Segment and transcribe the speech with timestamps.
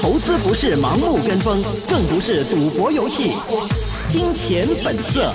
[0.00, 3.32] 投资不是盲目跟风，更不是赌博游戏。
[4.08, 5.30] 金钱本色。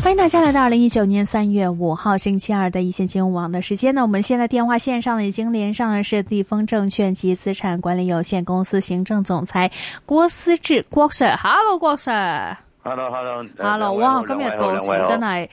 [0.00, 4.00] 欢迎大家来到二零一九年三月五号星期二的一线金融网的时间呢。
[4.02, 9.68] 我们现在电话线上呢已经连上的是地丰证券及资产管理有限公司行政总裁
[10.06, 11.36] 郭思志郭 Sir。
[11.36, 12.56] Hello，郭 Sir。
[12.84, 13.94] Hello，Hello，Hello。
[13.94, 15.48] 哇，今日到时真係。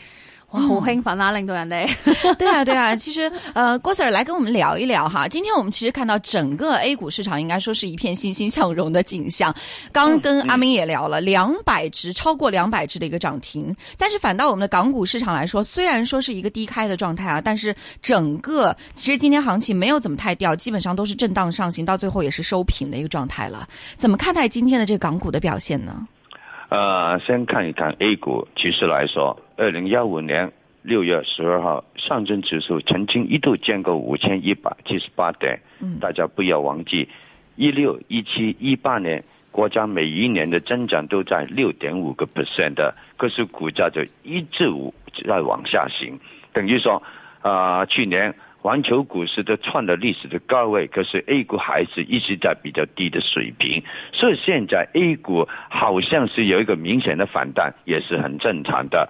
[0.51, 1.31] 哇，好兴奋啊！
[1.31, 1.87] 令到人哋，
[2.39, 2.95] 对啊，对啊。
[2.95, 5.27] 其实，呃，郭 Sir 来跟我们聊一聊哈。
[5.27, 9.53] 今天我们其实看到整个 A 股市场应该说是一片欣欣向荣的景象。
[9.91, 13.75] 刚跟阿明也聊了两百只，超过两百只的一个涨停。
[13.95, 23.69] 但是反倒我们的港股市场来说，虽然说是一个低开的状态啊，但是整个其实今天行情没有怎么太掉，基本上都是震荡上行，到最后也是收平的一个状态了。
[23.97, 26.07] 怎么看待今天的这个港股的表现呢？
[26.69, 30.51] 呃，先看一看 A 股，其实来说，二零幺五年
[30.83, 35.59] 六月十二号，上证指数曾经一度见过五千一百七十八点。
[35.81, 37.09] 嗯，大家不要忘记，
[37.55, 44.65] 一六、一七、一八年，国家每一年的增长都在六点五个 percent 的，可是股价就一直
[45.27, 46.19] 在往下行，
[46.53, 47.01] 等于说，
[47.41, 48.35] 啊，去年。
[48.69, 53.81] 环球股市都创了历史的高位，可是 A 股还是一直在比较低的水平，
[54.13, 59.09] 所以现在 A 股好像是有一个明显的反弹，也是很正常的。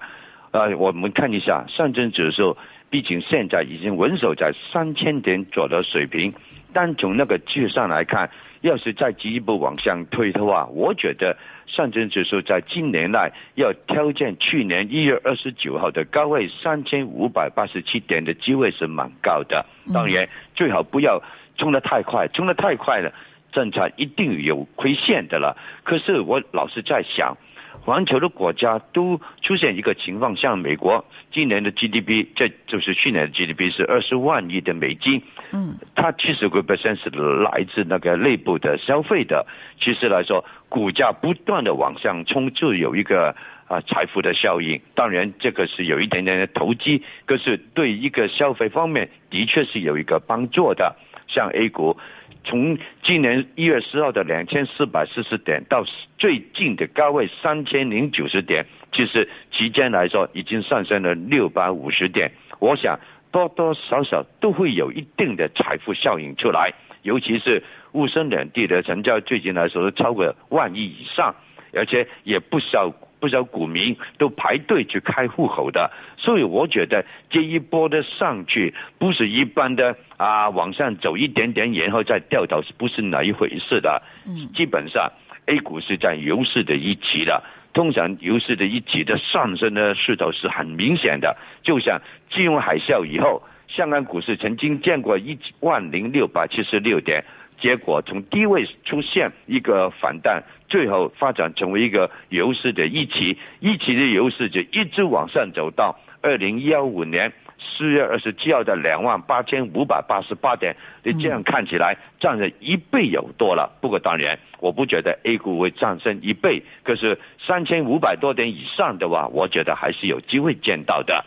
[0.51, 2.55] 呃，我们看一下上证指数，
[2.89, 6.33] 毕竟现在已经稳守在三千点左右的水平，
[6.71, 11.37] 单从那个技术上来看，要是再进一步往上推的话，我觉得。
[11.67, 19.63] 上证指数在今年内要挑战去年一月二十九号的高位三千五百八十七点的机会是蛮高的。
[19.93, 21.21] 当然，最好不要
[21.57, 23.13] 冲得太快，冲得太快了，
[23.51, 25.55] 政策一定有亏线的了。
[25.83, 27.37] 可是我老是在想。
[27.81, 39.47] 环球的国家都出现一个情况，像美国今年的 GDP，这就是去年的 GDP 是二十万亿的美金，嗯，它七十个 percent 是来自那个内部的消费的。
[39.79, 43.35] 其实来说，股价不断的往上冲，就有一个
[43.67, 44.81] 啊财富的效应。
[44.93, 50.95] 当然，这个是有一点点的投机，可是对一个消费方面的确是有一个帮助的。
[51.27, 51.97] 像 A 股。
[52.43, 55.85] 从今年一月十号的两千四百四十点到
[56.17, 62.31] 最近的高位三千零九十点，其实期间来说已经上升了六百五十点。
[62.59, 62.99] 我想
[63.31, 66.73] 多多少少都会有一定的财富效应出来，
[67.03, 71.35] 尤其是沪深两地的成交最近来说都超过万亿以上，
[71.73, 72.93] 而且也不少。
[73.19, 84.01] 不少股民都排队去开户口的，所以我觉得这一波的上去不是一般的啊，往上走一点点，然后再掉头，是不是那一回事的？
[84.25, 85.11] 嗯，基本上
[85.47, 87.43] A 股是在牛市的一期的，
[87.73, 97.25] 通常牛市的一级的上升的势头是很明显的，就像金融海啸以后，香港股市曾经见过一万零六百七十六点。
[97.61, 110.75] 结果从低位出现一个反弹，最后发展成为一个牛市的一期，一期的牛市就一直往上走到二零幺五年四月二十七号的两万八千五百八十八点。
[111.03, 113.77] 你这样看起来涨了一倍有多了。
[113.81, 121.25] 不过当然，我不觉得 A 股会上升一倍，可是三千五百多点以上的话，我觉得还是有机会见到的。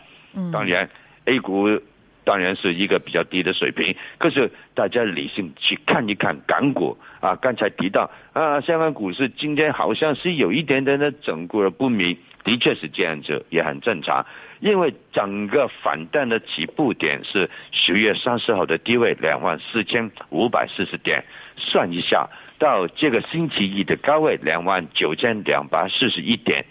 [0.51, 0.89] 当然
[1.25, 1.79] ，A 股。
[2.25, 14.25] 当然是一个比较低的水平，可是大家理性去看一看港股啊，刚才提到啊，香港股市今天好像是有一点点的整固而不明，的确是这样子，也很正常，
[14.59, 21.25] 因为整个反弹的起步点是十月三十号的低位两万四千五百四十点，
[21.57, 26.65] 算一下到这个星期一的高位两万九千两百四十一点，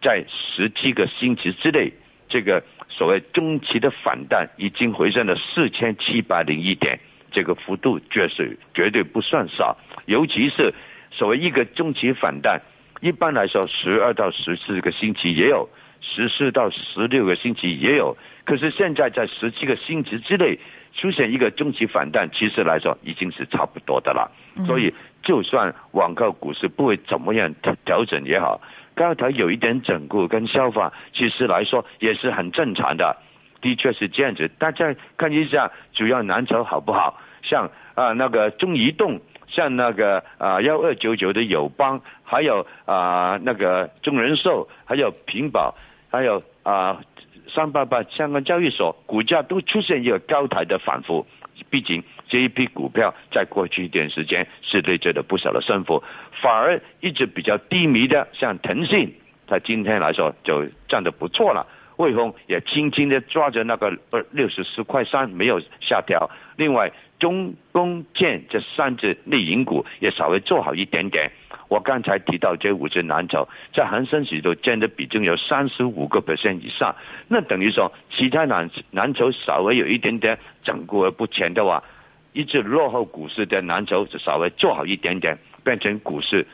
[0.00, 1.92] 在十七个星期之内，
[2.28, 2.62] 这个。
[2.88, 7.00] 所谓中期的反弹已经回升了四千七百零一点，
[7.32, 9.76] 这个幅度绝是绝对不算少。
[10.06, 10.72] 尤其是
[11.10, 12.60] 所谓一个中期反弹，
[13.00, 15.68] 一般来说十二到十四个星期也有，
[16.00, 18.16] 十四到十六个星期也有。
[18.44, 20.58] 可是现在在十七个星期之内
[20.92, 24.30] 出现一个中期反弹，其实来说已经是差不多的了。
[24.66, 27.52] 所以，就算网购股市不会怎么样
[27.84, 28.60] 调整也好。
[28.94, 33.16] 刚才有一点整固跟消化，其实来说也是很正常的，
[33.60, 34.48] 的确是这样子。
[34.58, 37.18] 大家看一下主要蓝筹好不好？
[37.42, 45.74] 像啊那个中移动，像那个啊幺二九九的友邦，还有啊那个中人寿，还有平保，
[46.10, 47.02] 还有啊
[47.48, 51.26] 三八八香港交易所，股价都出现一个高台的反复。
[51.68, 56.02] 毕竟这一批股票在过去一段时间是累积了不少的升幅，
[56.42, 59.14] 反而一直比较低迷的，像腾讯，
[59.46, 61.66] 在今天来说就涨得不错了。
[61.96, 66.28] 汇丰也轻轻的抓着那个二六十四块三没有下调。
[66.56, 66.90] 另外，
[67.20, 71.30] 中工建这三只内银股也稍微做好一点点。
[71.68, 76.96] 我刚才提到这五只蓝筹，在恒生指数占的比重有三十五个 percent 以上，
[77.28, 81.84] 那等于说其他蓝蓝筹稍微有一点点整固而不前的话，
[82.34, 86.46] 一只落后股市的蓝筹稍微做好一点点，变成股市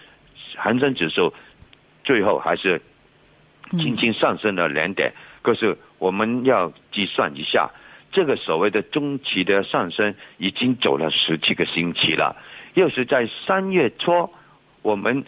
[0.56, 1.32] 恒生指数
[2.04, 2.82] 最后还是
[3.70, 5.14] 轻轻上升了两点。
[5.40, 7.70] 可是我们要计算一下，
[8.12, 12.36] 这个所谓的中期的上升已经走了十几个星期了，
[12.74, 14.30] 又是在三月初。
[14.82, 15.24] 我们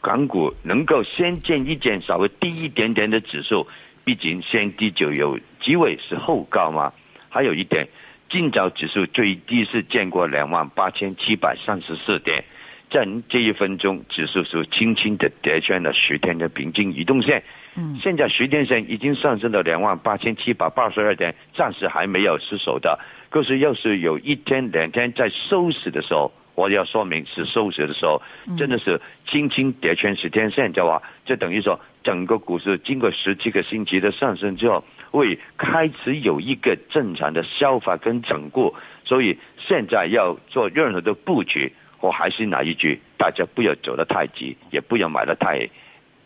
[0.00, 3.68] 港股能够先见一见稍微低一点点的指数，
[4.04, 6.92] 毕竟先低就有机会是后高嘛。
[7.28, 7.88] 还有一点，
[8.32, 12.42] 今早指数最低是见过两万八千七百三十四点，
[12.90, 17.44] 在这一分钟指数是轻轻的跌穿了十天的平均移动线。
[17.76, 22.98] 嗯，现在十天线已经上升到两万八千七百八十二点，暂时还没有失守的。
[23.28, 26.32] 可是要是有一天两天在收市的时候。
[26.54, 28.20] 我要说明是收市的时候，
[28.58, 38.74] 真的是轻轻跌穿十天线，的话，就等于说整个股市经过十七个星期的上升之后，会开始有一个正常的消化跟整固。
[39.04, 45.68] 所以现在要做任何的布局，我还是那一句，大家不要走得太急，也不要买得太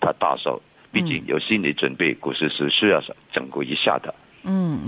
[0.00, 3.02] 太大手，毕竟有心理准备，股市是需要
[3.32, 4.14] 整固一下的。
[4.14, 4.25] 嗯，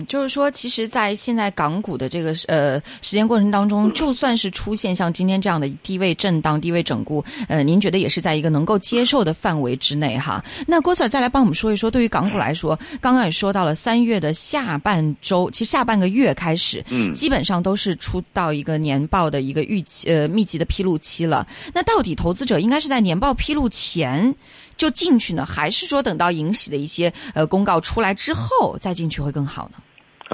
[0.07, 10.45] 就是说，其实，在现在港股的这个呃时间过程当中，就算是出现像今天这样的低位震荡、低位整固，呃，您觉得也是在一个能够接受的范围之内哈？
[10.67, 21.47] 那郭 Sir 再来帮我们说一说，对于港股来说，刚刚也说到了三月的下半周，其实下半个月开始，嗯，基本上都是出到一个年报的一个预期呃密集的披露期了。
[21.75, 24.35] 那到底投资者应该是在年报披露前？
[24.79, 29.83] 就进去呢，还是说等到引喜的一些呃公告出来之后再进去会更好呢？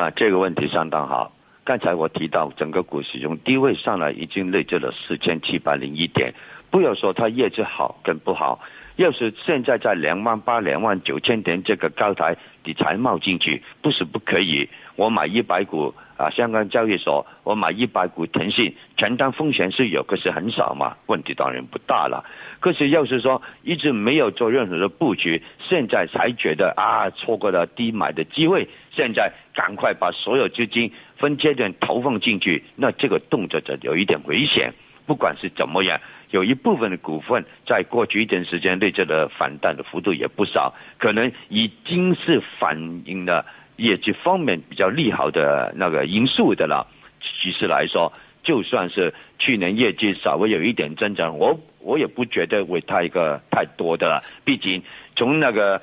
[0.01, 1.33] 啊，这个问题相当好。
[1.65, 6.35] 刚才我提到整个股市从低位上来已经累积了四千七百零一点，
[6.71, 8.61] 不要说它业绩好跟不好，
[8.97, 14.69] 要是现在在两万八、两万九千点这个高台你才冒进去，不是不可以。
[14.95, 15.95] 我买一百股。
[16.17, 22.25] 啊，香港交易所，我买一百股腾讯，承担风险是有，可是很少嘛，问题当然不大了。
[22.61, 34.73] 可是要是说一直没有做任何的布局，现在才觉得啊，错过了低买的机会，现在赶快把所有资金分阶段投放进去，那这个动作就有一点危险。
[35.07, 36.01] 不管是怎么样，
[36.31, 43.45] 有一部分的股份在过去一段时间内这个反弹的幅度也不少，可能已经是反映了。
[43.77, 46.87] 业绩方面比较利好的那个因素的了，
[47.21, 48.13] 其实来说，
[48.43, 54.23] 就算是去年业绩稍微有一点增长，我我也不觉得会太一个太多的了。
[54.45, 54.83] 毕竟
[55.17, 55.83] 从那个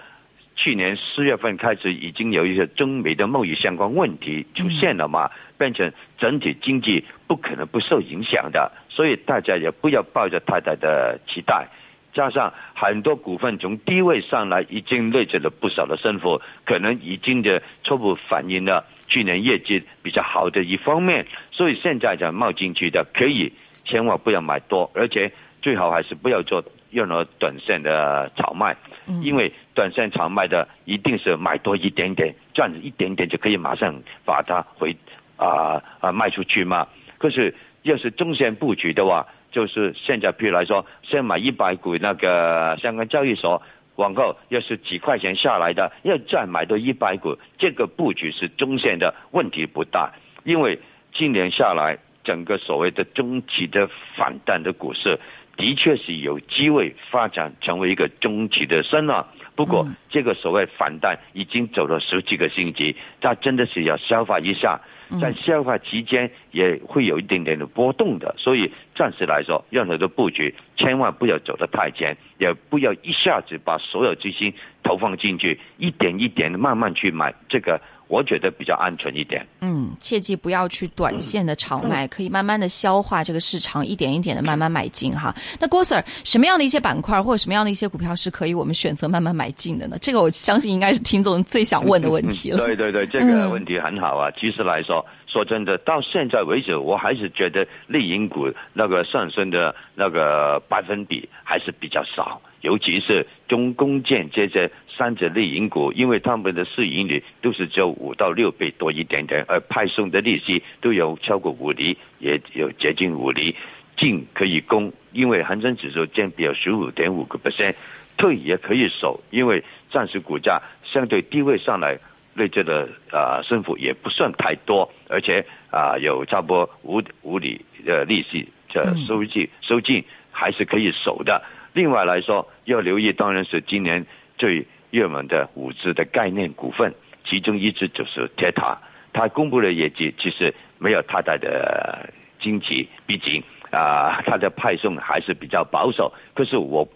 [0.55, 11.67] 去年四月份开始，已经有一些中美的贸易相关问题出现了嘛，变成整体经济不可能不受影响的，所以大家也不要抱着太大的期待。
[12.13, 23.54] 加上很多股份从低位上来，已经累积了不少的升幅，可能已经的初步反映了去年业绩比较好的一方面，所以现在就冒进去的可以，
[23.86, 25.31] 千万不要买多，而且
[25.62, 28.75] 最好还是不要做任何短线的炒卖，
[29.22, 34.96] 因为短线炒卖的一定是买多一点点，赚一点点就可以马上把它回
[35.38, 36.88] 啊啊卖出去嘛。
[37.18, 43.62] 可是要是中线布局的话，就是现在，譬如来说，先买一百股那个香港交易所，
[43.98, 50.13] 往后要是几块钱下来的，要再买多一百股，这个布局是中线的问题不大，
[50.46, 50.79] 因为
[51.13, 55.20] 今年下来，整个所谓的中期的反弹的股市，
[55.58, 59.27] 的确是有机会发展成为一个中期的升浪。
[59.65, 64.82] 不过，这个所谓反弹已经走了十几个星期，它真的是要消化一下。
[65.20, 74.53] 在消化期间也会有一点点的波动的，所以暂时来说，任何的布局千万不要走得太前，也不要一下子把所有资金
[74.84, 77.82] 投放进去，一点一点的慢慢去买这个。
[78.12, 79.48] 我觉得比较安全一点。
[79.62, 85.34] 嗯，切记不要去短线的炒卖，可以慢慢的消化这个市场，一点一点的慢慢买进哈。
[85.62, 89.98] 那郭 Sir，什么样的一些板块或者什么样的一些股票是可以我们选择慢慢买进的呢？
[90.01, 92.58] 这个我相信应该是听众最想问的问题了。
[92.58, 94.30] 对对对，这个问题很好啊。
[94.38, 102.41] 其实来说，说真的，到现在为止，我还是觉得内银股那个上升的那个百分比还是比较少。
[102.62, 113.56] 尤其是中工建这些三者类银股，因为他们的市盈率都是只有五到六倍多一点点，而派送的利息都有超过五厘，也有接近五厘，
[113.98, 117.75] 进可以攻，因为恒生指数占比有十五点五个 percent，
[118.18, 121.98] 退也可以守，因为暂时股价相对低位上来，
[122.36, 131.44] 内置的啊升幅也不算太多，而且啊有差不多五五厘的利息这收进收进还是可以守的。
[131.74, 134.06] 另外来说，要留意当然是今年
[134.38, 138.77] 最热门的五只的概念股份，其中一只就是铁塔，
[139.13, 146.13] 它公布的业绩其实没有太大的惊奇，毕竟啊 它的派送还是比较保守。
[146.34, 146.88] 可是我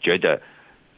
[0.00, 0.40] 觉得。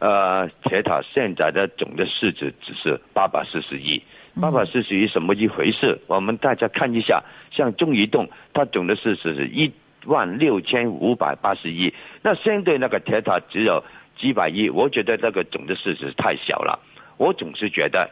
[0.00, 4.00] 呃，铁塔现在的总的市值只是八百四十亿，
[4.40, 5.98] 八百四十亿什么一回事？
[6.06, 9.72] 我们大家看一下，像中移动，它总的市值是一
[10.04, 13.84] 万六千五百八十亿，那相对那个铁塔只有
[14.16, 16.80] 几百亿，我觉得这个总的市值太小了。
[17.16, 18.10] 我总是觉得，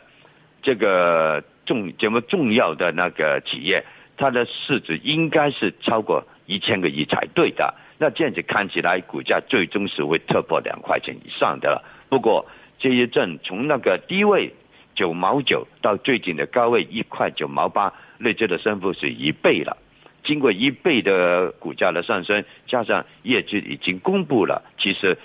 [0.63, 3.85] 这个重这么重要的那个企业，
[4.17, 7.75] 它的市值应该是超过一千个亿才对的。
[7.99, 11.85] 那这样子看起来，股价最终是会突破两块钱以上的了。
[12.09, 12.47] 不过
[12.79, 14.53] 这一阵从那个低位
[14.95, 19.79] 九毛九到最近的高位一块九毛八，累计的升幅是一倍了。
[20.27, 25.17] 经过一倍的股价的上升，加上业绩已经公布了，其实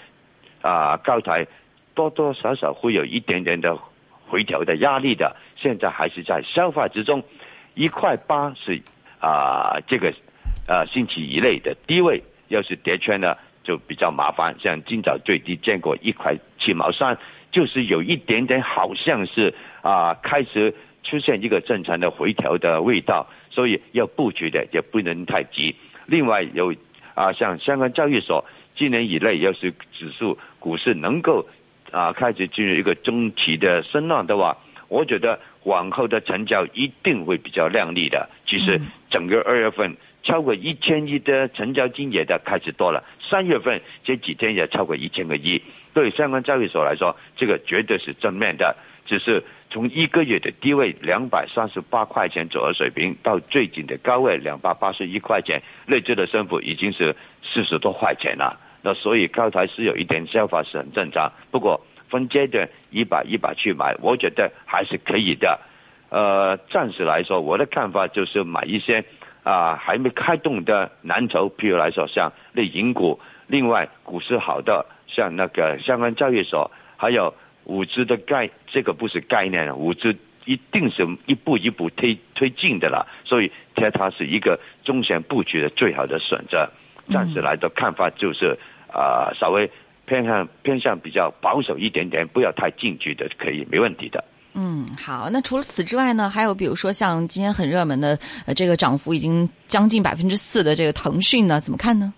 [0.62, 1.48] 啊高台
[1.94, 3.78] 多多少少会有一点点的
[4.28, 5.36] 回调的压力的。
[5.58, 7.24] 现在还是在消化之中，
[7.74, 8.82] 一块八是
[9.20, 10.14] 啊这个
[10.68, 12.24] 啊星期一类的低位。
[12.48, 14.54] 要是跌穿呢，就比较麻烦。
[14.60, 17.18] 像今早最低见过一块七毛三，
[17.50, 25.76] 就是有一点点好像是啊开始出现一个正常的回调的味道，所以要布局的也不能太急。
[26.06, 26.74] 另外有
[27.16, 31.48] 啊，像香港交易所今年以内要是指数股市能够
[31.92, 38.30] 啊开始进入一个中期的升浪的话，我觉得往后的成交一定会比较靓丽的。
[38.46, 38.80] 其实
[39.10, 39.98] 整个二月份。
[40.24, 45.64] 超过一千亿的成交金额的开始多了，三月份这几天也超过一千个亿。
[45.96, 48.76] 对相关交易所来说，这个绝对是正面的。
[49.08, 58.60] 只是从一个月的低位两百三十八块钱左右水平，到最近的高位两百八十一块钱，累计的升幅已经是四十多块钱了。
[58.84, 61.32] 那所以高台是有一点消化是很正常。
[61.50, 65.60] 不过分阶段一把一把去买，我觉得还是可以的。
[66.10, 69.04] 呃，暂时来说，我的看法就是买一些。
[69.44, 77.34] 啊，还没开动的蓝筹，譬如来说像类银股，另外股市好的像那个相关交易所，还有
[77.66, 86.70] 五 G 的概，这个不是概念，五 G 一定是一步一步推推进的了，所以它它是一个中线布局的最好的选择。
[87.12, 88.58] 暂时来的看法就是
[88.92, 89.70] 啊，稍微
[90.06, 94.24] 偏向偏向比较保守一点点，不要太进取的，可以没问题的。
[94.54, 95.30] 嗯，好。
[95.32, 102.14] 那除了此之外呢，还有比如说像今天很热门的，呃，这个涨幅已经将近百分之四的这个腾讯呢，怎么看呢？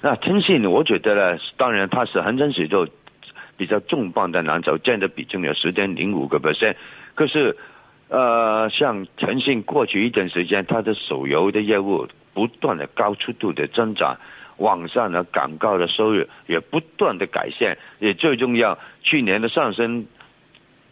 [0.00, 2.86] 那腾讯，我觉得呢，当然它是恒生指数
[3.58, 6.76] 比较重磅的蓝筹，占的比重有十点零五个 percent。
[7.14, 7.58] 可是，
[8.08, 14.16] 呃，像腾讯过去一段时间，它的手游的业务不断的高速度的增长，
[14.56, 20.06] 网上的广告的收入也不断的改善，也最重要，去年的上升。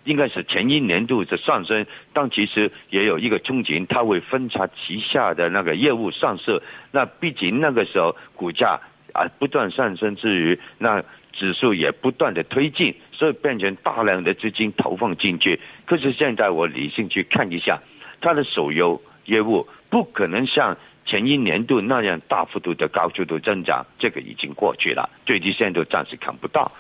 [0.05, 6.63] 应该是前一年度的上升，但其实也有一个憧憬，它会分拆旗下的那个业务上市。
[6.93, 8.79] 那毕竟那个时候股价
[9.13, 11.03] 啊不断上升之余，那
[11.39, 15.61] 指数也不断的推进，所以变成大量的资金投放进去。
[15.85, 17.81] 可是现在我理性去看一下，
[18.21, 26.73] 它的手游业务不可能像前一年度那样大幅度的高速度增长，这个已经过去了，最低限度暂时看不到。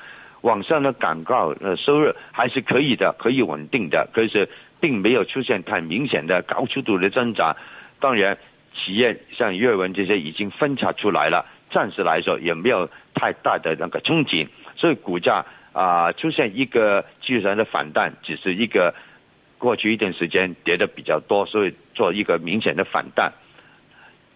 [0.43, 4.49] 网上的广告呃收入还是可以的，可以稳定的，可是
[4.81, 7.57] 并没有出现太明显的高速度的增长。
[8.01, 8.39] 当然，
[8.75, 18.95] 企业像阅文这些已经分拆出来了，暂时来说也没有太大的那个憧憬，所以股价啊出现一个技术上的反弹，只是一个
[19.59, 23.33] 过去一段时间跌的比较多，所以做一个明显的反弹。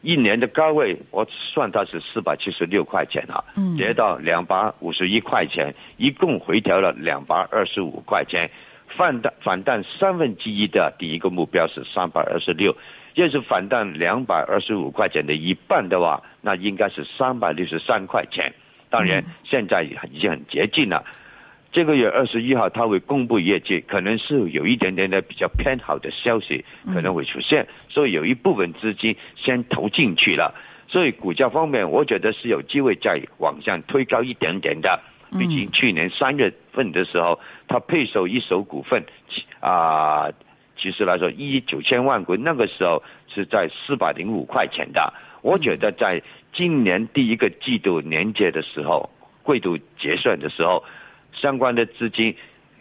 [0.03, 3.45] 一年的高位，我算它是四百七十六块钱啊，
[3.77, 8.51] 跌到两百五十一块钱，一共回调了两百二十五块钱，
[8.97, 12.75] 反弹反弹三分之一的第一个目标是三百二十六，
[13.15, 18.53] 要是反弹两百二十五块钱的一半的话，那应该是三百六十三块钱。
[18.89, 21.05] 当然，现在已经很接近了。
[21.73, 30.53] 这个月二十一号他会公布业绩，可能是有一点点的比较偏好的消息可能会出现，所以有一部分资金先投进去了，
[30.89, 35.01] 所以股价方面我觉得是有机会再往上推高一点点的。
[35.39, 37.39] 毕竟去年三月份的时候，
[37.69, 39.05] 他配售一手股份，
[39.61, 40.29] 啊，
[40.81, 45.13] 其实来说一亿九千万股，那个时候是在四百零五块钱的。
[45.43, 46.23] 我觉得在
[46.53, 49.11] 今年第一个季度年结的时候，
[49.47, 50.83] 季度结算的时候。
[51.33, 52.35] 相关的资金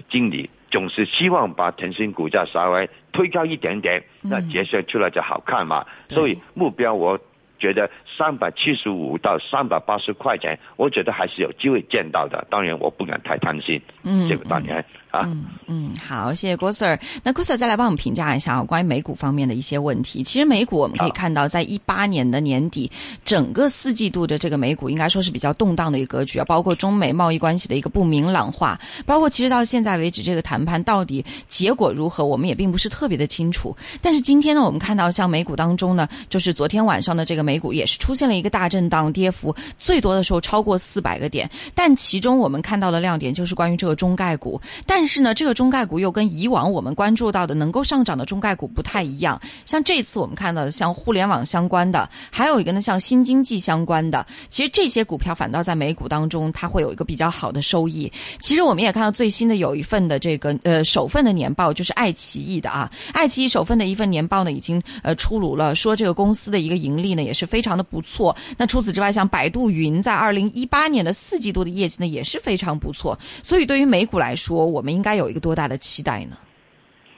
[0.10, 5.86] 经理总是希望把腾讯股价稍微推高一点点，那结算出来就好看嘛。
[6.08, 7.20] 所以目标我。
[7.60, 12.48] 觉得三百七十五到三百八十块钱，我觉得还是有机会见到的。
[12.50, 13.82] 当然，我不敢太贪心。
[14.04, 16.98] 嗯，这个当然嗯嗯，好，谢谢郭 Sir。
[17.24, 20.24] 那郭 Sir 再来帮我们评价一下啊关于美股方面的一些问题。
[20.24, 22.90] 其实美股我们可以看到，在一八年的年底，
[23.26, 33.76] 整个四季度的这个美股应该说是比较动荡的一个格局啊，包括中美贸易关系的一个不明朗化，包括其实到现在为止，这个谈判到底结果如何，我们也并不是特别的清楚。
[34.02, 37.40] 但是今天呢，我们看到像美股当中呢，就是昨天晚上的这个。
[37.50, 41.50] 美股也是出现了一个大震荡，跌幅最多的时候超过四百个点。
[41.74, 44.62] 但其中我们看到的亮点就是关于这个中概股。
[44.86, 49.42] 但但是呢，这个中概股又跟以往我们关注到的能够上涨的中概股不太一样。
[49.66, 58.12] 像这次我们看到的，像互联网相关的，还有一个呢，像新经济相关的，其实这些股票反倒在美股当中它会有一个比较好的收益。
[58.42, 67.34] 其实我们也看到最新的有一份的这个呃首份的年报，就是爱奇艺的啊，爱奇艺首份的一份年报呢已经呃出炉了，说这个公司的一个盈利呢也。
[67.40, 68.36] 是非常的不错。
[68.58, 73.18] 那除此之外，像百度云在二零一八年的四季度的业绩呢，也是非常不错。
[73.42, 76.38] 所以对于美股来说，我们应该有一个多大的期待呢？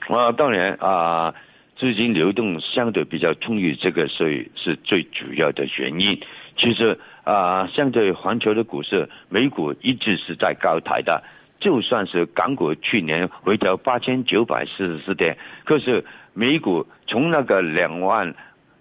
[0.08, 1.34] 啊，当然啊，
[1.78, 6.20] 资金流动相对比较充裕，这个是是最主要的原因。
[6.58, 11.24] 其实啊，相对环球的股市，美股一直是在高台的。
[11.60, 18.36] 就算是港股去年回调八千九百四十四点，可是美股从那个两万。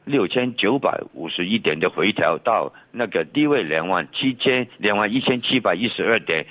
[0.06, 6.46] 六千九百五十一点的回调到那个低位两万七千两万一千七百一十二点，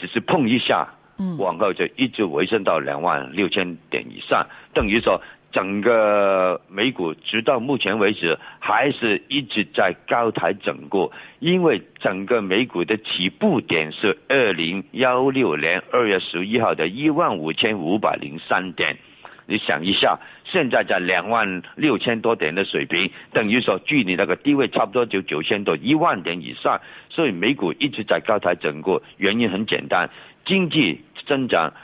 [0.00, 5.22] 只是碰一下，嗯，往后就一直回升到两万六千点以上，等于说
[5.52, 18.96] 整个美股直到目前为止还是一直在高台整固，因为整个美股的起步点是二零幺六年二月十一号的一万五千五百零三点。
[19.46, 26.80] 你想一下，现在在两万六千多点的水平，等于说距离那个低位差不多就九千多一万点以上，
[27.10, 29.02] 所以美股一直在高台整固。
[29.18, 30.08] 原因很简单，
[30.44, 31.74] 经济增长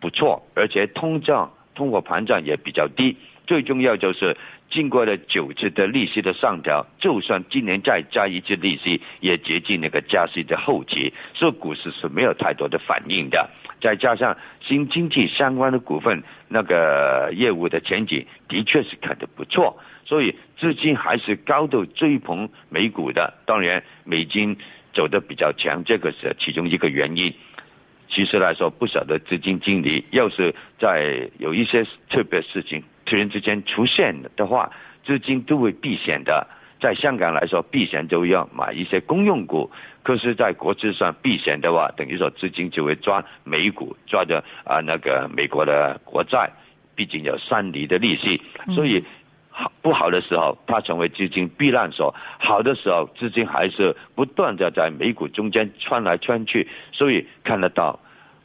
[0.00, 3.16] 不错，而且通胀、通货膨胀也比较低。
[3.46, 4.36] 最重要就是
[4.70, 13.50] 经过了九次的利息的上调，就算今年再加一次利息，也接近那个加息的后期，所以股市是没有太多的反应的。
[13.80, 23.34] 再加上新经济相关的股份，那个业务的前景的确是看得不错，所以资金还是高度追捧美股的。
[23.46, 24.56] 当然，美金
[24.92, 27.34] 走的比较强，这个是其中一个原因。
[28.08, 34.70] 其实来说，不少的资金经理要是在有一些特别事情突然之间出现的话，
[35.04, 36.46] 资金都会避险的。
[36.80, 39.68] 在香港来说，避险就要买一些公用股。
[40.04, 46.52] 可是，在国际上避险的话，等于说资金就会抓美股，抓着啊那个美国的国债，
[46.94, 48.40] 毕竟有三厘的利息，
[48.76, 49.04] 所以
[49.50, 56.68] 好不好的时候，它成为资金避难所；好的时候，资金还是不断的在美股中间穿来穿去。
[56.92, 57.98] 所以看得到，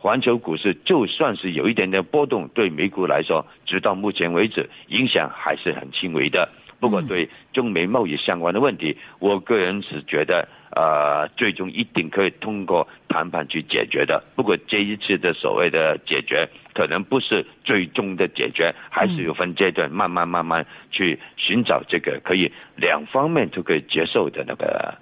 [0.05, 6.49] 环球股市就算是有一点点波动，对美股来说，直到目前为止，影响还是很轻微的。
[6.79, 10.47] 不过，对中美贸易相关的问题，我个人是觉得。
[10.75, 14.21] 呃，最终一定可以通过谈判去解决的。
[14.35, 24.95] 不过这一次的所谓的解决，可能不是最终的解决，还是有分阶段，慢慢慢慢去寻找这个可以两方面都可以接受的那个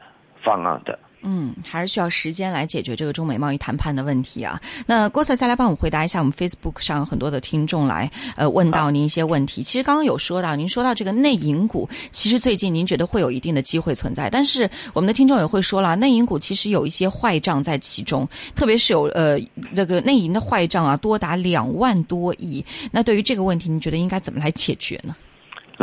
[0.44, 1.00] 方案的。
[1.24, 4.62] 嗯，还是需要时间来解决这个中美贸易谈判的问题啊。
[4.86, 9.64] 那郭 Sir 再来帮我们回答一下，我们 Facebook 上有很多的听众来呃问到您一些问题。
[9.64, 19.40] 其实刚刚有说到，您说到这个内银股，其实最近您觉得会有一定的机会存在，但是我们的听众也会说了，内银股其实有一些坏账在其中，特别是有呃
[19.76, 22.64] 这个内银的坏账啊，多达两万多亿。
[22.92, 25.16] 那对于这个问题，您觉得应该怎么来解决呢？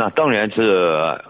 [0.01, 0.63] 那当然是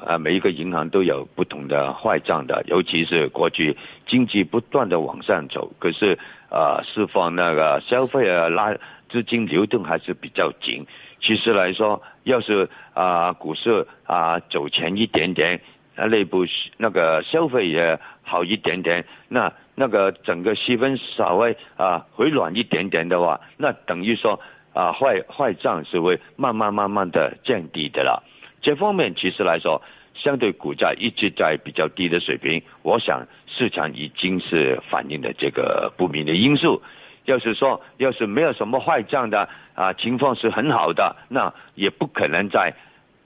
[0.07, 3.75] 呃，每一个银行都有不同的坏账的，尤其是过去
[4.07, 6.17] 经济不断的往上走，可是
[6.49, 8.73] 呃，释放那个消费啊，拉
[9.09, 10.87] 资金流动还是比较紧。
[11.19, 15.59] 其实来说，要是啊股市啊走前一点点，
[15.97, 16.45] 啊内部
[16.77, 24.39] 那个消费也好一点点，那那个整个气氛稍微啊回暖一点点的话，那等于说
[24.71, 28.23] 啊坏坏账是会慢慢慢慢的降低的了。
[28.61, 29.81] 这方面其实来说，
[30.13, 36.81] 相对股价一直在比较低的水平，我想市场已经是反映了这个不明的因素。
[37.25, 42.73] 要是说要是没有什么坏账的啊，情况是很好的，那也不可能在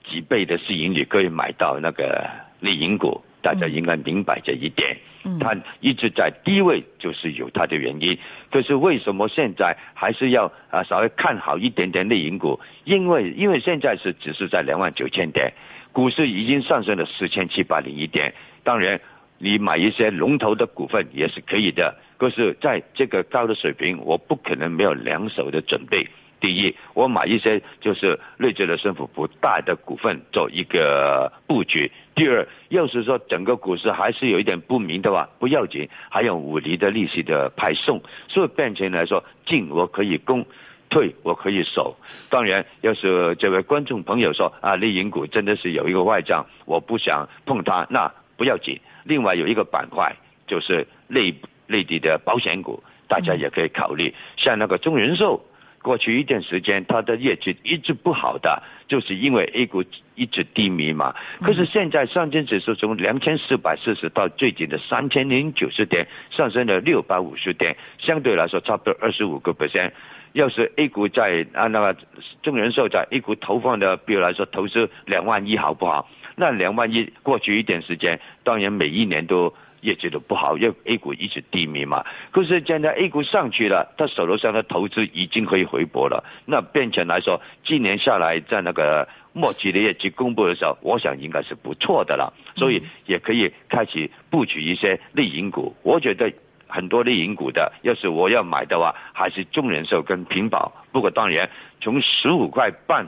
[0.04, 2.28] 几倍的市盈率可以买到那个
[2.60, 3.22] 利盈股。
[3.46, 4.96] 大家应该明白这一点。
[5.38, 8.18] 它一直在低位，就是有它的原因。
[8.50, 12.58] 可是为什么现在还是要啊稍微看好一点点内银股？
[12.82, 15.52] 因为因为现在是只是在两万九千点，
[15.92, 18.34] 股市已经上升了四千七百零一点。
[18.64, 19.00] 当然，
[19.38, 21.94] 你买一些龙头的股份也是可以的。
[22.16, 26.08] 可是在这个高的水平，我不可能没有两手的准备。
[26.46, 31.90] 第一，我买一些就是累积的升幅不大的股份做一个布局。
[32.14, 38.00] 第二，要是说整个股市还是有一点不明的话，不要紧，还有五厘的利息的派送。
[38.28, 40.46] 所以变成来说，进我可以攻，
[40.88, 41.96] 退我可以守。
[42.30, 48.78] 当然，要是这位观众朋友说啊，内银股真的是有一个外账，我不想碰它，那不要紧。
[49.02, 50.14] 另外有一个板块
[50.46, 51.34] 就是内
[51.66, 55.44] 内地的保险股，大家也可以考虑，像那个中人寿。
[55.86, 59.84] 过去一段时间，它的业绩一直不好的，就是因为 A 股
[60.16, 61.14] 一直低迷嘛。
[61.42, 69.92] 可是现在上证指数从两千四百四十到最近的三千零九十点，上升了六百五十点，相对来说差不多二十五个 percent。
[70.32, 71.96] 要是 A 股在啊那个
[72.42, 76.10] 中人寿在 A 股投放的，比如来说投资两万亿好不好？
[76.34, 79.54] 那两万亿过去一点时间，当然每一年都。
[79.86, 82.04] 业绩都不好，因为 A 股一直低迷嘛。
[82.32, 86.24] 可是现在 A 股上去了，他手头上的投资已经可以回拨了。
[86.44, 92.34] 那变成来说，今年下来在那个末期的业绩公布的时候，我想应该是不错的了。
[92.56, 95.76] 所以也可以开始布局一些内银股。
[95.84, 96.32] 我觉得
[96.66, 100.72] 很多内银股的，要是我要买的话，还是中人寿跟平保。
[100.90, 101.48] 不过当然，
[101.80, 103.06] 从十五块半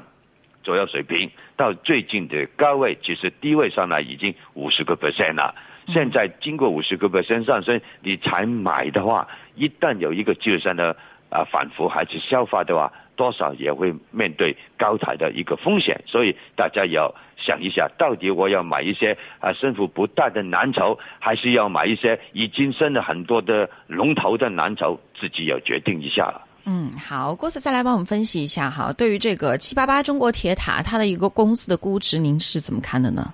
[0.62, 5.55] 左右水平到最近的高位，其实低位上来已经五十个 percent 了。
[5.88, 10.97] 现在经过五十个 percent 上升，你才买的话，一旦有一个技术上的
[11.31, 16.01] 啊反复还是消化的话，多少也会面对高台的一个风险。
[16.07, 26.47] 所以大家要想一下，到底我要买一些啊升幅不大的蓝筹，还是要买一些已经升了很多的龙头的蓝筹，自己要决定一下了。
[26.70, 33.33] 嗯，好，郭 Sir 再来帮我们分析一下哈，对于这个七八八中国铁塔，它的一个公司的估值，您是怎么看的呢？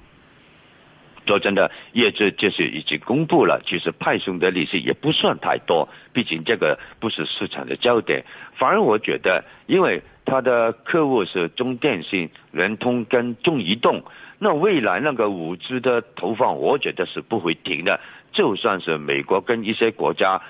[1.26, 8.24] 说真的，业绩就是已经公布了，其实派送的利息也不算太多，毕竟这个不是市场的焦点。
[8.56, 14.00] 反而我觉得，因为它的客户是中电信、联通跟中移动，
[14.38, 17.98] 那未来那个五 G 的投放，我觉得是不会停的。
[18.32, 20.40] 就算是美国跟一些国家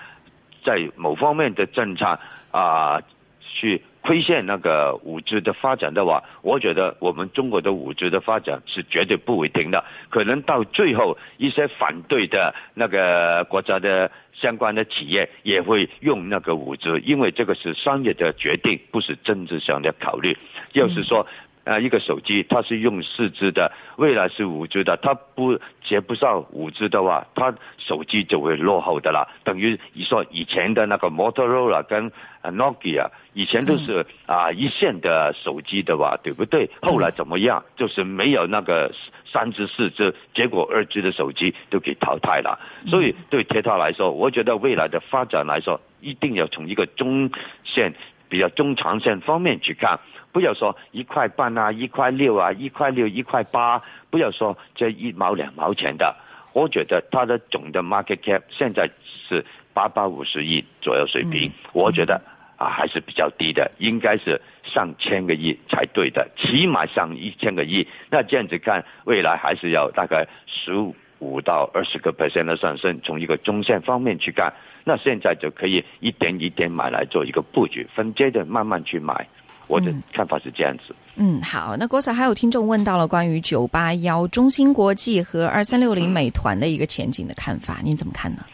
[0.63, 2.19] 在某方面的政策
[2.55, 3.03] 啊，
[3.41, 3.83] 去。
[4.07, 9.83] 亏欠那个五 G 的发展的话，我觉得我们中国的五 G 的发展是绝对不会停的。
[10.11, 20.37] 可能到最后，一些反对的那个国家的相关的企业也会用那个五 G，因为这个是商业的决定，不是政治上的考虑。
[20.75, 21.27] 要是说。
[21.65, 29.27] 啊，一个手机它是用四 G 的，未来是五 G 的，它不接不上五 G 的话，它手机就会落后的啦。
[29.45, 36.69] 等于你说以前的那个 Motorola 跟 Nokia，以前都是啊一线的手机的吧，对不对？
[36.83, 37.65] 后来怎么样？
[37.77, 38.93] 就是没有那个
[39.33, 42.61] 三 G 四 G，结果二 G 的手机都给淘汰了。
[42.87, 47.31] 所以对铁塔来说，我觉得未来的发展来说，一定要从一个中
[47.65, 47.95] 线、
[48.29, 49.99] 比较中长线方面去看。
[50.35, 56.17] 不要说一块半啊，一块六啊，一块六一块八，不要说这一毛两毛钱的。
[56.53, 58.91] 我觉得它的总的 market cap 现在
[59.29, 62.21] 是八百五十亿左右水平，我觉得
[62.57, 67.87] 啊还是比较低的，应该是上千个亿才对的，起码上一千个亿。
[68.11, 70.75] 那这样子看，未来还是要大概十
[71.21, 73.01] 五到二十个 percent 的上升。
[73.05, 79.29] 从一个中线方面去看，那现在就可以一点一点买来做一个布局，分阶段慢慢去买。
[79.67, 80.95] 我的看法是这样子。
[81.17, 88.45] 嗯，好，那郭 Sir 还有听众问到了关于九八幺中芯国际和二三六零美团的一个前景的看法，您怎么看呢？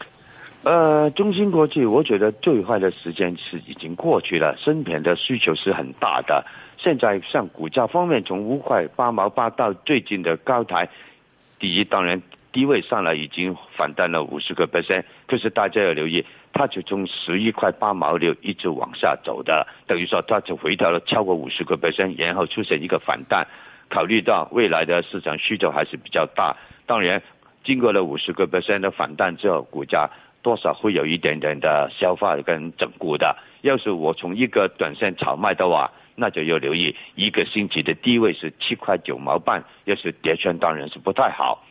[0.63, 6.45] 呃，中芯国际，我觉得最坏的时间是已经过去了，生片的需求是很大的。
[6.77, 10.87] 现在像股价方面，从五块八毛八到最近的高台，
[11.59, 12.21] 第一当然
[12.51, 16.23] 低位上来已经反弹了五十个 percent，可是大家要留意。
[16.53, 23.47] 它就从十一块八毛六一直往下走的，等于说它就回调了超过五十个 percent，然后出现一个反弹。
[23.89, 27.21] 考虑到未来的市场需求还是比较大，当然
[27.63, 30.09] 经过了五十个 percent 的反弹之后，股价
[30.41, 33.37] 多少会有一点点的消化跟整固的。
[33.61, 41.65] 要是我从一个短线炒卖的话，那就要留意一个星期的低位是七块九毛半，要是跌穿当然是不太好。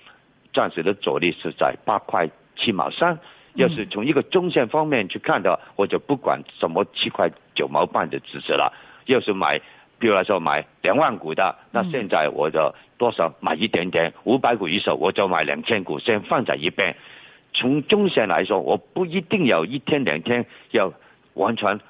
[0.52, 3.18] 暂时的阻力是在八块七毛三。
[3.54, 8.72] 要是从一个中线方面去看的，我就不管什么七块九毛半的支持了。
[9.06, 9.60] 要是买，
[9.98, 16.96] 比如来说买两万股的，那现在我就多少买一点点，五百股一手，我就买两千股，先放在一边。
[17.52, 20.92] 从中线来说，我不一定要一天两天要
[21.34, 21.80] 完全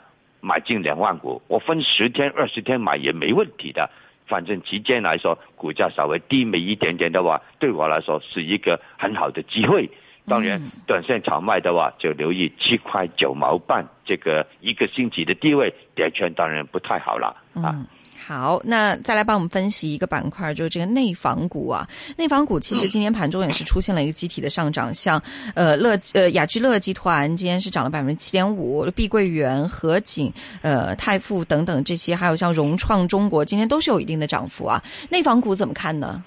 [0.41, 3.91] 买进两万股，我分十天、二十天买也没问题的。
[4.27, 9.91] 反正期间来说，股价稍微低迷一点点的话，对我来说是一个很好的机会。
[10.31, 17.85] 当然，短线炒卖的话，就留意七块九毛半这个一个星期的低位，跌圈当然不太好了啊。
[18.23, 21.89] 好，那再来帮我们分析一个板块，就是这个内房股啊。
[22.19, 25.21] 内房股其实今天盘中也是出现了一个集体的上涨，像
[25.55, 34.81] 呃乐呃雅居乐集团今天是涨了百分之七点五，碧桂园、和景、呃泰富等等这些，还有像融创中国今天都是有一定的涨幅啊。
[35.11, 36.23] 内房股怎么看呢？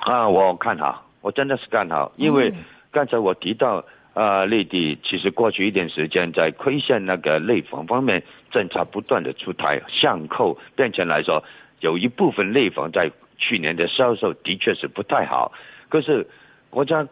[0.00, 2.52] 啊，我看好，我真的是看好，因为
[2.90, 3.84] 刚才我提到。
[4.12, 11.44] 啊，内地其实过去一段时间在亏欠那个内房方面，政策不断的出台限购，变成来说，
[11.78, 15.52] 有一部分内房在去年的销售的确是不太好。
[15.88, 16.26] 可是
[16.70, 17.06] 国家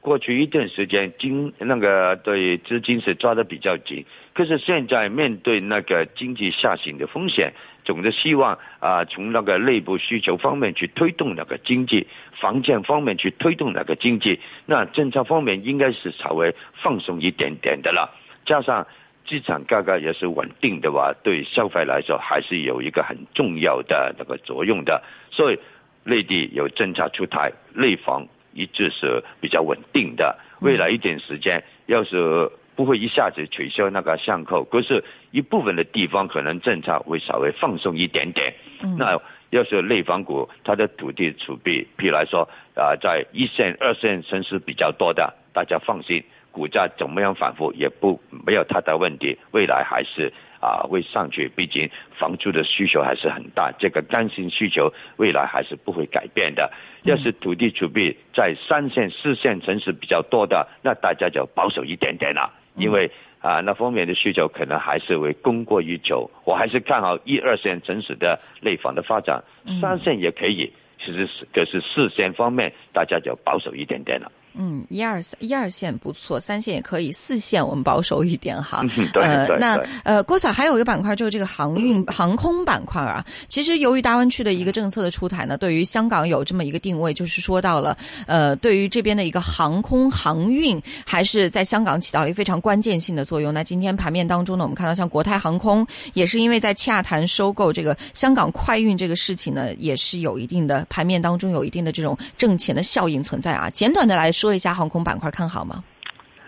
[0.00, 7.52] 过去一段时间经那个对资金是抓的比较紧，可是现在面对那个经济下行的风险。
[7.88, 12.06] 总的希望啊，从那个内部需求方面去推动那个经济，
[12.38, 14.40] 房建方面去推动那个经济。
[14.66, 18.14] 那政策方面应该是稍微放松一点点的了。
[18.44, 18.86] 加上
[19.26, 25.02] 资产价格也是稳定的话，对消费来说还是有一个很重要的那个作用的。
[25.30, 25.58] 所以
[26.04, 30.38] 内地有政策出台，内房一直是比较稳定的。
[30.60, 32.50] 未来一点时间，要是。
[32.78, 38.54] 不会一下子取消那个限购，可是一部分的地方可能政策会稍微放松一点点。
[38.96, 51.48] 那要是内房股，它的土地储备，譬如来说啊，在一线、二线城市比较多的，大家放心，股价怎么样反复也不没有太大问题，未来还是啊会上去。
[51.48, 56.70] 毕竟房租的需求还是很大，这个刚性需求未来还是不会改变的。
[57.02, 62.54] 要是土地储备在三线、四线城市比较多的，那大家就保守一点点了。
[62.78, 63.10] 因为
[63.40, 69.42] 啊，那方面的需求可能还是会供过于求，我还是看好一二线城市的内房的发展，
[69.80, 74.32] 三线也可以，其实是可是四线方面大家就保守一点点了。
[74.60, 78.84] 嗯，一二三一二线不错，三线也可以，四线我们保守一点哈。
[79.14, 83.24] 呃，那呃，郭嫂还有一个板块就是这个航运航空板块啊。
[83.46, 93.54] 其实由于大湾区的一个政策的出台呢，对于香港有这么一个定位，就是说到了呃，对于这边的一个航空航运，还是在香港起到了一个非常关键性的作用。
[93.54, 103.70] 那今天盘面当中呢，我们看到像国泰航空也是因为在洽谈收购这个香港快运这个事情呢，也是有一定的盘面当中有一定的这种挣钱的效应存在啊。
[103.70, 104.47] 简短的来说。
[104.48, 105.84] 说一下航空板块看好吗？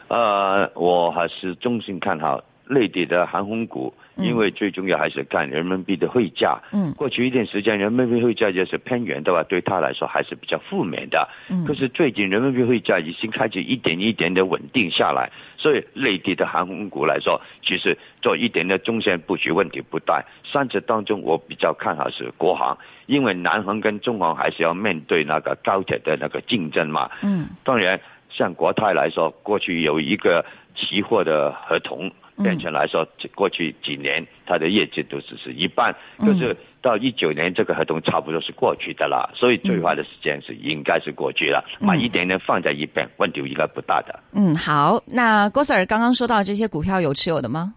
[0.09, 6.61] 呃，我还是衷心看好内地的航空股，因为最重要还是看人民币的汇价。
[6.73, 11.29] 嗯，过去一段时间人民币汇价就是偏远的话，对他来说还是比较负面的。
[11.49, 20.25] 嗯，可是最近人民币汇价已经开始一点一点的稳定下来，所以内地的航空股来说，其实做一点的中线布局问题不大。
[20.45, 22.77] 三者当中，我比较看好是国航。
[23.07, 27.11] 因为南航跟中航还是要面对那个高铁的那个竞争嘛。
[27.23, 27.49] 嗯。
[27.65, 30.45] 当然，像国泰来说，过去有一个
[30.77, 32.09] 期货的合同，
[32.43, 35.95] 变成来说，过去几年它的业绩都只是一半。
[36.19, 41.65] 可是到一九年，这个合同差不多是过去的了，所以最坏的时间是应该是过去了。
[41.87, 44.19] 把一点点放在一边，问题应该不大的。
[44.33, 45.03] 嗯，好。
[45.07, 47.75] 那郭 Sir 刚刚说到这些股票有持有的吗？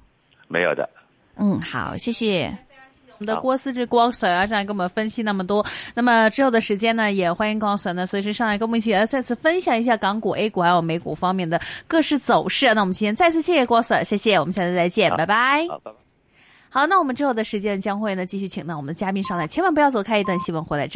[0.47, 0.89] 没有的。
[1.35, 2.55] 嗯，好，谢谢。
[3.17, 5.65] 我们的郭思志郭 Sir 啊，上来跟我们分析那么多。
[5.93, 12.73] 那么之后的时间呢，也欢迎郭 Sir 呢随时上来跟我们一起来再次分享一下港股、A 股还有美股方面的各式走势。
[12.73, 15.67] 那我们今天再次谢谢郭 Sir，谢谢，我们下次再见，拜拜。
[15.69, 15.97] 好，拜拜。
[16.69, 20.91] 好，那我们之后的时间将会呢继续请到我们的嘉宾上来，千万不要走开，一段新闻回来之